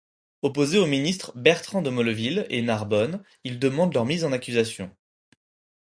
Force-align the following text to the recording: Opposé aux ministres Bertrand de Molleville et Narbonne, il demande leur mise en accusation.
Opposé 0.41 0.79
aux 0.79 0.87
ministres 0.87 1.31
Bertrand 1.35 1.83
de 1.83 1.91
Molleville 1.91 2.47
et 2.49 2.63
Narbonne, 2.63 3.23
il 3.43 3.59
demande 3.59 3.93
leur 3.93 4.03
mise 4.05 4.23
en 4.25 4.31
accusation. 4.31 4.89